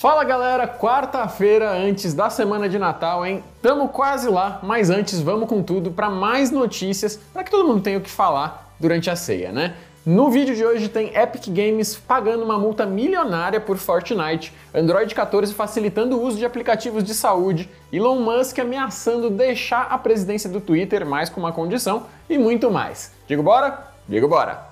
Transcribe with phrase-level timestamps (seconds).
[0.00, 3.44] Fala galera, quarta-feira antes da semana de Natal, hein?
[3.60, 7.82] Tamo quase lá, mas antes vamos com tudo para mais notícias, para que todo mundo
[7.82, 9.74] tenha o que falar durante a ceia, né?
[10.06, 15.52] No vídeo de hoje tem Epic Games pagando uma multa milionária por Fortnite, Android 14
[15.52, 21.04] facilitando o uso de aplicativos de saúde, Elon Musk ameaçando deixar a presidência do Twitter
[21.04, 23.12] mais com uma condição e muito mais.
[23.28, 23.92] Digo bora?
[24.08, 24.69] Digo bora!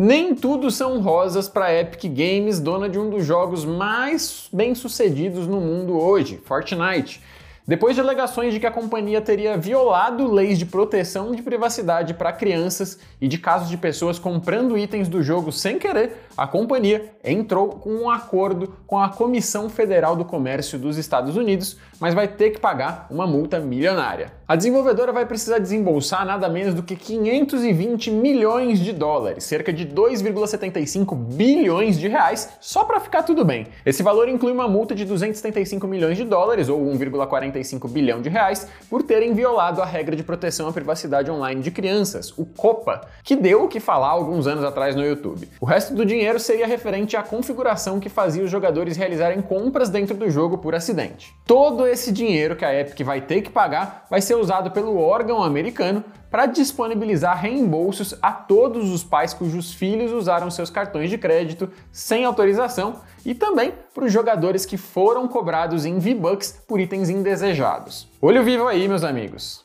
[0.00, 5.60] Nem tudo são rosas para Epic Games, dona de um dos jogos mais bem-sucedidos no
[5.60, 7.20] mundo hoje, Fortnite.
[7.68, 12.32] Depois de alegações de que a companhia teria violado leis de proteção de privacidade para
[12.32, 17.68] crianças e de casos de pessoas comprando itens do jogo sem querer, a companhia entrou
[17.68, 22.52] com um acordo com a Comissão Federal do Comércio dos Estados Unidos, mas vai ter
[22.52, 24.32] que pagar uma multa milionária.
[24.48, 29.84] A desenvolvedora vai precisar desembolsar nada menos do que 520 milhões de dólares, cerca de
[29.86, 33.66] 2,75 bilhões de reais, só para ficar tudo bem.
[33.84, 38.28] Esse valor inclui uma multa de 275 milhões de dólares, ou 1,45 1,45 bilhão de
[38.28, 43.02] reais por terem violado a regra de proteção à privacidade online de crianças, o COPA,
[43.22, 45.48] que deu o que falar alguns anos atrás no YouTube.
[45.60, 50.16] O resto do dinheiro seria referente à configuração que fazia os jogadores realizarem compras dentro
[50.16, 51.34] do jogo por acidente.
[51.46, 55.42] Todo esse dinheiro que a Epic vai ter que pagar vai ser usado pelo órgão
[55.42, 61.70] americano para disponibilizar reembolsos a todos os pais cujos filhos usaram seus cartões de crédito
[61.90, 68.08] sem autorização e também para os jogadores que foram cobrados em V-Bucks por itens indesejados.
[68.20, 69.64] Olho vivo aí, meus amigos!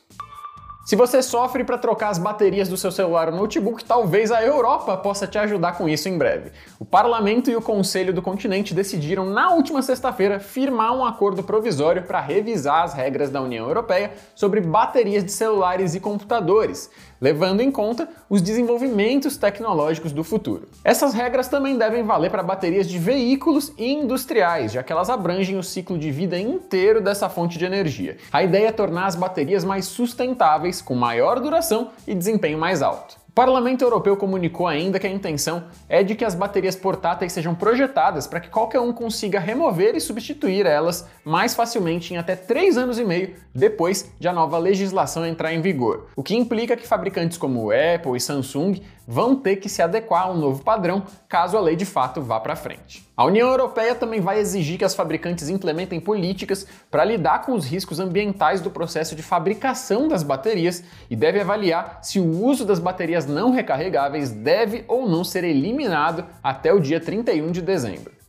[0.84, 4.94] Se você sofre para trocar as baterias do seu celular ou notebook, talvez a Europa
[4.98, 6.52] possa te ajudar com isso em breve.
[6.78, 12.02] O Parlamento e o Conselho do Continente decidiram na última sexta-feira firmar um acordo provisório
[12.02, 17.70] para revisar as regras da União Europeia sobre baterias de celulares e computadores, levando em
[17.70, 20.68] conta os desenvolvimentos tecnológicos do futuro.
[20.84, 25.56] Essas regras também devem valer para baterias de veículos e industriais, já que elas abrangem
[25.56, 28.18] o ciclo de vida inteiro dessa fonte de energia.
[28.30, 33.16] A ideia é tornar as baterias mais sustentáveis, com maior duração e desempenho mais alto.
[33.28, 37.52] O Parlamento Europeu comunicou ainda que a intenção é de que as baterias portáteis sejam
[37.52, 42.78] projetadas para que qualquer um consiga remover e substituir elas mais facilmente em até 3
[42.78, 46.86] anos e meio depois de a nova legislação entrar em vigor, o que implica que
[46.86, 51.60] fabricantes como Apple e Samsung vão ter que se adequar ao novo padrão caso a
[51.60, 53.06] lei de fato vá para frente.
[53.16, 57.64] A União Europeia também vai exigir que as fabricantes implementem políticas para lidar com os
[57.64, 62.78] riscos ambientais do processo de fabricação das baterias e deve avaliar se o uso das
[62.78, 68.23] baterias não recarregáveis deve ou não ser eliminado até o dia 31 de dezembro.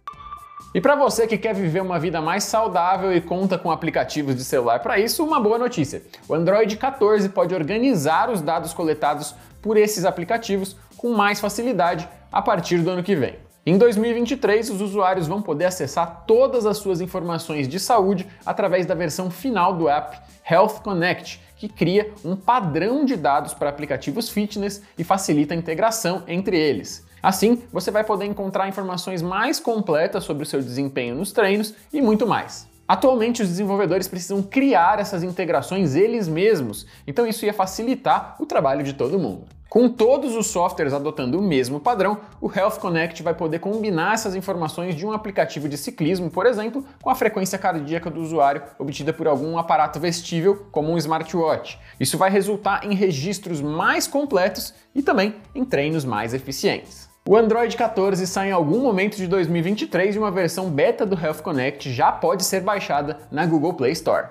[0.75, 4.43] E para você que quer viver uma vida mais saudável e conta com aplicativos de
[4.43, 6.03] celular para isso, uma boa notícia.
[6.27, 12.41] O Android 14 pode organizar os dados coletados por esses aplicativos com mais facilidade a
[12.41, 13.37] partir do ano que vem.
[13.65, 18.93] Em 2023, os usuários vão poder acessar todas as suas informações de saúde através da
[18.93, 24.83] versão final do app Health Connect, que cria um padrão de dados para aplicativos fitness
[24.97, 27.04] e facilita a integração entre eles.
[27.25, 31.99] Assim, você vai poder encontrar informações mais completas sobre o seu desempenho nos treinos e
[31.99, 32.69] muito mais.
[32.87, 38.83] Atualmente, os desenvolvedores precisam criar essas integrações eles mesmos, então isso ia facilitar o trabalho
[38.83, 39.45] de todo mundo.
[39.67, 44.35] Com todos os softwares adotando o mesmo padrão, o Health Connect vai poder combinar essas
[44.35, 49.11] informações de um aplicativo de ciclismo, por exemplo, com a frequência cardíaca do usuário obtida
[49.11, 51.79] por algum aparato vestível, como um smartwatch.
[51.99, 57.14] Isso vai resultar em registros mais completos e também em treinos mais eficientes.
[57.27, 61.41] O Android 14 sai em algum momento de 2023 e uma versão beta do Health
[61.41, 64.27] Connect já pode ser baixada na Google Play Store.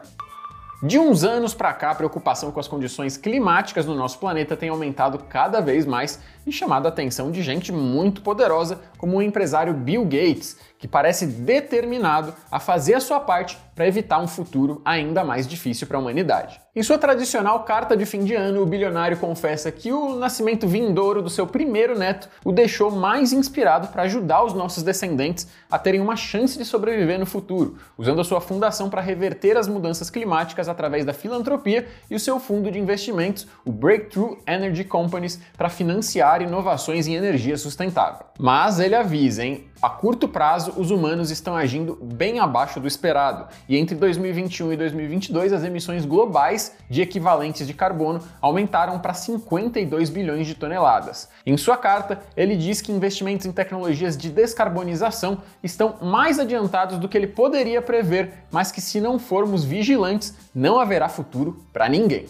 [0.81, 4.69] De uns anos para cá, a preocupação com as condições climáticas no nosso planeta tem
[4.69, 9.75] aumentado cada vez mais e chamado a atenção de gente muito poderosa, como o empresário
[9.75, 15.25] Bill Gates, que parece determinado a fazer a sua parte para evitar um futuro ainda
[15.25, 16.61] mais difícil para a humanidade.
[16.77, 21.23] Em sua tradicional carta de fim de ano, o bilionário confessa que o nascimento vindouro
[21.23, 26.01] do seu primeiro neto o deixou mais inspirado para ajudar os nossos descendentes a terem
[26.01, 30.69] uma chance de sobreviver no futuro, usando a sua fundação para reverter as mudanças climáticas
[30.69, 36.43] através da filantropia e o seu fundo de investimentos, o Breakthrough Energy Companies, para financiar
[36.43, 38.27] inovações em energia sustentável.
[38.39, 39.69] Mas ele avisa, hein?
[39.81, 44.77] A curto prazo, os humanos estão agindo bem abaixo do esperado, e entre 2021 e
[44.77, 51.29] 2022 as emissões globais de equivalentes de carbono aumentaram para 52 bilhões de toneladas.
[51.47, 57.09] Em sua carta, ele diz que investimentos em tecnologias de descarbonização estão mais adiantados do
[57.09, 62.27] que ele poderia prever, mas que se não formos vigilantes, não haverá futuro para ninguém.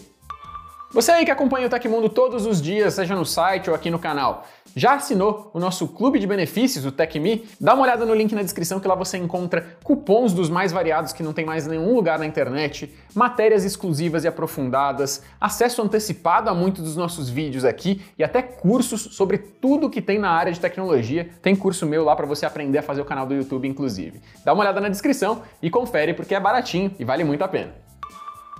[0.95, 3.99] Você aí que acompanha o Tecmundo todos os dias, seja no site ou aqui no
[3.99, 7.45] canal, já assinou o nosso clube de benefícios, o TecMe?
[7.59, 11.11] Dá uma olhada no link na descrição que lá você encontra cupons dos mais variados
[11.11, 16.53] que não tem mais nenhum lugar na internet, matérias exclusivas e aprofundadas, acesso antecipado a
[16.53, 20.61] muitos dos nossos vídeos aqui e até cursos sobre tudo que tem na área de
[20.61, 21.29] tecnologia.
[21.41, 24.21] Tem curso meu lá para você aprender a fazer o canal do YouTube, inclusive.
[24.45, 27.84] Dá uma olhada na descrição e confere porque é baratinho e vale muito a pena.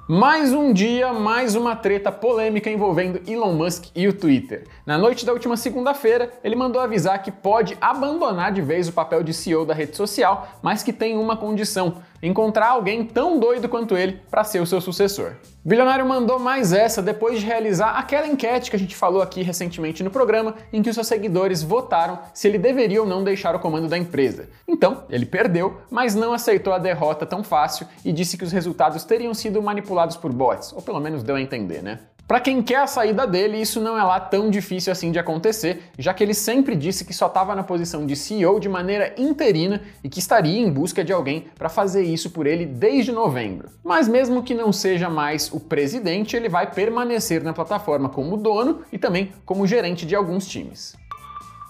[0.08, 4.68] Mais um dia, mais uma treta polêmica envolvendo Elon Musk e o Twitter.
[4.86, 9.24] Na noite da última segunda-feira, ele mandou avisar que pode abandonar de vez o papel
[9.24, 13.98] de CEO da rede social, mas que tem uma condição: encontrar alguém tão doido quanto
[13.98, 15.34] ele para ser o seu sucessor.
[15.64, 20.04] Bilionário mandou mais essa depois de realizar aquela enquete que a gente falou aqui recentemente
[20.04, 23.60] no programa, em que os seus seguidores votaram se ele deveria ou não deixar o
[23.60, 24.48] comando da empresa.
[24.68, 29.04] Então, ele perdeu, mas não aceitou a derrota tão fácil e disse que os resultados
[29.04, 32.00] teriam sido manipulados por bots, ou pelo menos deu a entender, né?
[32.28, 35.84] Para quem quer a saída dele, isso não é lá tão difícil assim de acontecer,
[35.96, 39.80] já que ele sempre disse que só estava na posição de CEO de maneira interina
[40.04, 43.70] e que estaria em busca de alguém para fazer isso por ele desde novembro.
[43.84, 48.82] Mas mesmo que não seja mais o presidente, ele vai permanecer na plataforma como dono
[48.92, 50.96] e também como gerente de alguns times.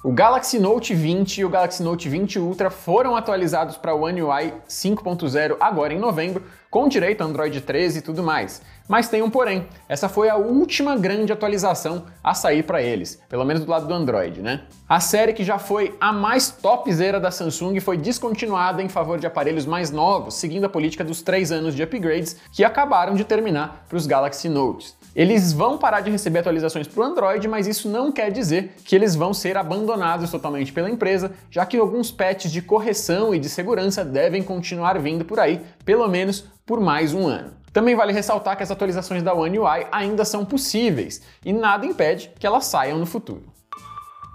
[0.06, 4.22] O Galaxy Note 20 e o Galaxy Note 20 Ultra foram atualizados para o One
[4.22, 8.62] UI 5.0 agora em novembro, com direito a Android 13 e tudo mais.
[8.88, 13.44] Mas tem um porém, essa foi a última grande atualização a sair para eles, pelo
[13.44, 14.66] menos do lado do Android, né?
[14.88, 19.26] A série que já foi a mais topzera da Samsung foi descontinuada em favor de
[19.26, 23.88] aparelhos mais novos, seguindo a política dos 3 anos de upgrades que acabaram de terminar
[23.90, 24.96] para os Galaxy Notes.
[25.16, 28.94] Eles vão parar de receber atualizações para o Android, mas isso não quer dizer que
[28.94, 33.48] eles vão ser abandonados totalmente pela empresa, já que alguns patches de correção e de
[33.48, 37.54] segurança devem continuar vindo por aí, pelo menos por mais um ano.
[37.72, 42.32] Também vale ressaltar que as atualizações da One UI ainda são possíveis e nada impede
[42.38, 43.55] que elas saiam no futuro.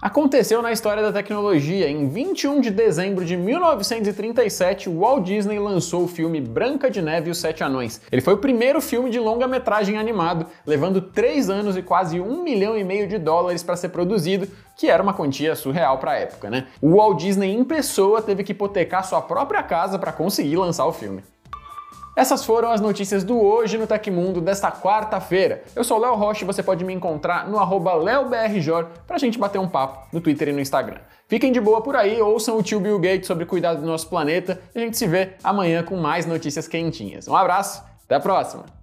[0.02, 1.86] Aconteceu na história da tecnologia.
[1.86, 7.28] Em 21 de dezembro de 1937, o Walt Disney lançou o filme Branca de Neve
[7.28, 8.00] e os Sete Anões.
[8.10, 12.78] Ele foi o primeiro filme de longa-metragem animado, levando três anos e quase um milhão
[12.78, 16.48] e meio de dólares para ser produzido, que era uma quantia surreal para a época,
[16.48, 16.68] né?
[16.80, 20.94] O Walt Disney em pessoa teve que hipotecar sua própria casa para conseguir lançar o
[20.94, 21.22] filme.
[22.16, 25.62] Essas foram as notícias do Hoje no Tecmundo desta quarta-feira.
[25.76, 29.38] Eu sou o Léo Rocha e você pode me encontrar no arroba LeoBRJor pra gente
[29.38, 30.98] bater um papo no Twitter e no Instagram.
[31.28, 34.60] Fiquem de boa por aí, ouçam o tio Bill Gates sobre cuidado do nosso planeta
[34.74, 37.28] e a gente se vê amanhã com mais notícias quentinhas.
[37.28, 38.79] Um abraço, até a próxima!